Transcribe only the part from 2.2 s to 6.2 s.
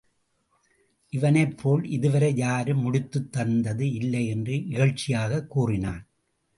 யாரும் முடித்துத் தந்தது இல்லை என்று இகழ்ச்சியாகக் கூறினான்.